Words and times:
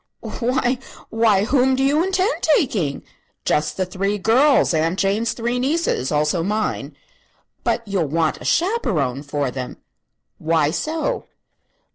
"Why 0.39 0.79
why 1.11 1.43
whom 1.43 1.75
do 1.75 1.83
you 1.83 2.03
intend 2.03 2.41
taking?" 2.41 3.03
"Just 3.45 3.77
the 3.77 3.85
three 3.85 4.17
girls 4.17 4.73
Aunt 4.73 4.97
Jane's 4.97 5.33
three 5.33 5.59
nieces. 5.59 6.11
Also 6.11 6.41
mine." 6.41 6.97
"But 7.63 7.87
you'll 7.87 8.07
want 8.07 8.41
a 8.41 8.45
chaperone 8.45 9.21
for 9.21 9.51
them." 9.51 9.77
"Why 10.39 10.71
so?" 10.71 11.27